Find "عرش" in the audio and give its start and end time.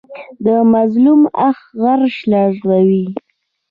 1.85-2.15